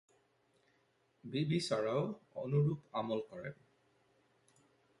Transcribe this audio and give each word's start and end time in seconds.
বিবি 1.23 1.59
সারাহও 1.59 2.05
অনুরূপ 2.35 2.79
আমল 2.93 3.19
করেন। 3.29 3.55